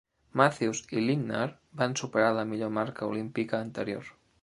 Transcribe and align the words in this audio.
Matthews 0.39 0.81
i 0.95 1.03
Lindner 1.09 1.43
van 1.83 1.95
superar 2.01 2.35
la 2.41 2.49
millor 2.55 2.75
marca 2.81 3.15
olímpica 3.15 3.65
anterior. 3.71 4.15